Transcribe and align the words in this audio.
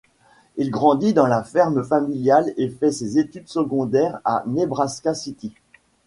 Il 0.57 0.71
grandit 0.71 1.13
dans 1.13 1.27
la 1.27 1.43
ferme 1.43 1.83
familiale 1.83 2.55
et 2.57 2.69
fait 2.69 2.91
ses 2.91 3.19
études 3.19 3.47
secondaires 3.47 4.19
à 4.25 4.41
Nebraska 4.47 5.13
City. 5.13 5.53